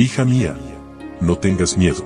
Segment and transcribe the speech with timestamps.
[0.00, 0.56] Hija mía,
[1.20, 2.04] no tengas miedo.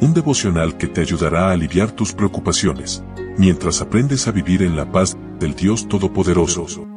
[0.00, 3.04] Un devocional que te ayudará a aliviar tus preocupaciones,
[3.36, 6.88] mientras aprendes a vivir en la paz del Dios Todopoderoso.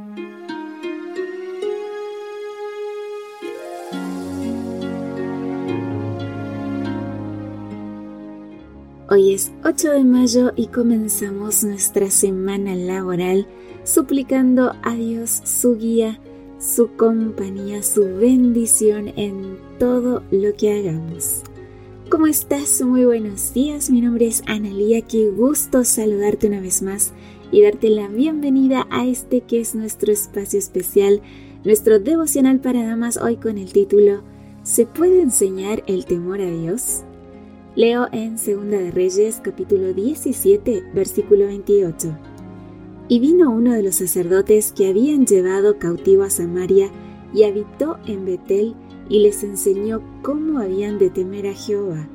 [9.07, 13.47] Hoy es 8 de mayo y comenzamos nuestra semana laboral
[13.83, 16.19] suplicando a Dios su guía
[16.61, 21.41] su compañía, su bendición en todo lo que hagamos.
[22.09, 22.81] ¿Cómo estás?
[22.81, 23.89] Muy buenos días.
[23.89, 25.01] Mi nombre es Analía.
[25.01, 27.13] Qué gusto saludarte una vez más
[27.51, 31.21] y darte la bienvenida a este que es nuestro espacio especial,
[31.63, 34.21] nuestro devocional para damas hoy con el título
[34.61, 37.01] ¿Se puede enseñar el temor a Dios?
[37.75, 42.30] Leo en Segunda de Reyes capítulo 17 versículo 28.
[43.11, 46.89] Y vino uno de los sacerdotes que habían llevado cautivo a Samaria
[47.33, 48.73] y habitó en Betel
[49.09, 52.07] y les enseñó cómo habían de temer a Jehová.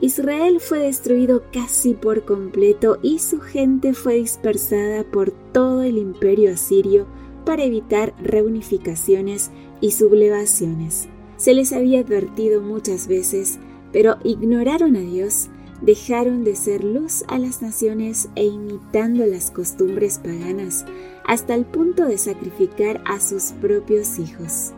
[0.00, 6.54] Israel fue destruido casi por completo y su gente fue dispersada por todo el imperio
[6.54, 7.06] asirio
[7.46, 11.08] para evitar reunificaciones y sublevaciones.
[11.36, 13.60] Se les había advertido muchas veces,
[13.92, 15.50] pero ignoraron a Dios
[15.82, 20.84] dejaron de ser luz a las naciones e imitando las costumbres paganas
[21.24, 24.72] hasta el punto de sacrificar a sus propios hijos.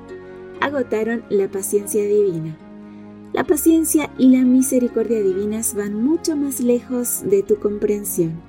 [0.60, 2.56] Agotaron la paciencia divina.
[3.32, 8.42] La paciencia y la misericordia divinas van mucho más lejos de tu comprensión.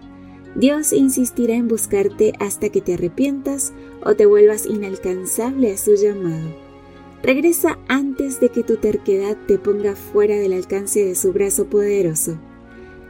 [0.56, 6.71] Dios insistirá en buscarte hasta que te arrepientas o te vuelvas inalcanzable a su llamado.
[7.24, 12.40] Regresa antes de que tu terquedad te ponga fuera del alcance de su brazo poderoso.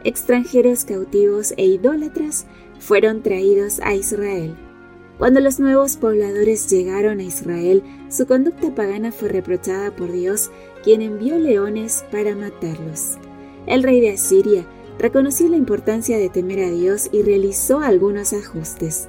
[0.03, 2.45] Extranjeros cautivos e idólatras
[2.79, 4.57] fueron traídos a Israel.
[5.17, 10.49] Cuando los nuevos pobladores llegaron a Israel, su conducta pagana fue reprochada por Dios,
[10.83, 13.17] quien envió leones para matarlos.
[13.67, 14.65] El rey de Asiria
[14.97, 19.07] reconoció la importancia de temer a Dios y realizó algunos ajustes.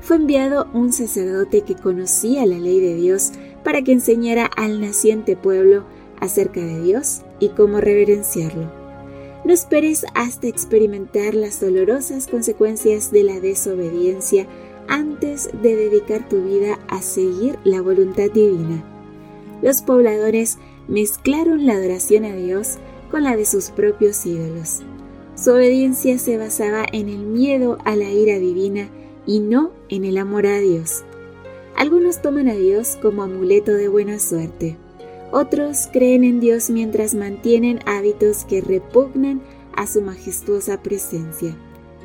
[0.00, 3.32] Fue enviado un sacerdote que conocía la ley de Dios
[3.64, 5.84] para que enseñara al naciente pueblo
[6.20, 8.70] acerca de Dios y cómo reverenciarlo.
[9.44, 14.46] No esperes hasta experimentar las dolorosas consecuencias de la desobediencia
[14.88, 18.84] antes de dedicar tu vida a seguir la voluntad divina.
[19.62, 22.78] Los pobladores mezclaron la adoración a Dios
[23.10, 24.82] con la de sus propios ídolos.
[25.36, 28.90] Su obediencia se basaba en el miedo a la ira divina
[29.26, 31.04] y no en el amor a Dios.
[31.80, 34.76] Algunos toman a Dios como amuleto de buena suerte.
[35.32, 39.40] Otros creen en Dios mientras mantienen hábitos que repugnan
[39.74, 41.56] a su majestuosa presencia.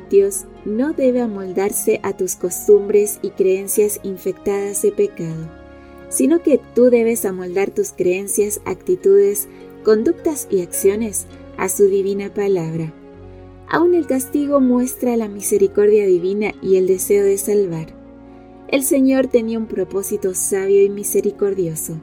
[0.08, 5.46] Dios no debe amoldarse a tus costumbres y creencias infectadas de pecado,
[6.08, 9.46] sino que tú debes amoldar tus creencias, actitudes,
[9.84, 11.26] conductas y acciones
[11.58, 12.94] a su divina palabra.
[13.68, 17.95] Aún el castigo muestra la misericordia divina y el deseo de salvar.
[18.68, 22.00] El Señor tenía un propósito sabio y misericordioso,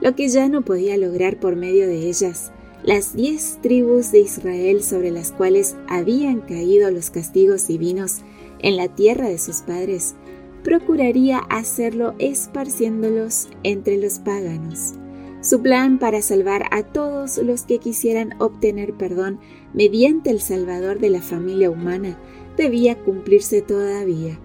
[0.00, 2.50] lo que ya no podía lograr por medio de ellas.
[2.82, 8.22] Las diez tribus de Israel sobre las cuales habían caído los castigos divinos
[8.58, 10.16] en la tierra de sus padres,
[10.64, 14.94] procuraría hacerlo esparciéndolos entre los paganos.
[15.40, 19.38] Su plan para salvar a todos los que quisieran obtener perdón
[19.72, 22.18] mediante el Salvador de la familia humana
[22.56, 24.40] debía cumplirse todavía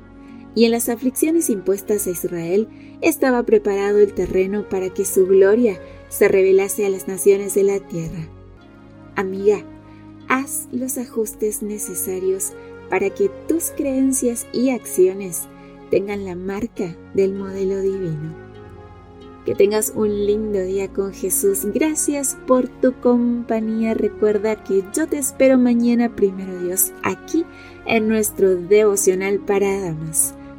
[0.58, 2.68] y en las aflicciones impuestas a Israel
[3.02, 5.80] estaba preparado el terreno para que su gloria
[6.10, 8.28] se revelase a las naciones de la tierra.
[9.16, 9.64] Amiga,
[10.28, 12.54] haz los ajustes necesarios
[12.90, 15.44] para que tus creencias y acciones
[15.92, 18.36] tengan la marca del modelo divino.
[19.46, 21.68] Que tengas un lindo día con Jesús.
[21.72, 23.94] Gracias por tu compañía.
[23.94, 27.46] Recuerda que yo te espero mañana, primero Dios, aquí
[27.86, 30.34] en nuestro devocional para damas.